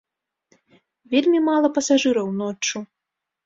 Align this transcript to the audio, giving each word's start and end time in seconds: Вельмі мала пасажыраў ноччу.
Вельмі 1.11 1.39
мала 1.49 1.67
пасажыраў 1.77 2.35
ноччу. 2.43 2.87